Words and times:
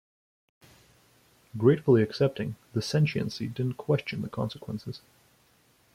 Gratefully 1.55 2.01
accepting, 2.01 2.55
the 2.73 2.81
sentiency 2.81 3.45
didn't 3.47 3.77
question 3.77 4.23
the 4.23 4.29
consequences. 4.29 4.99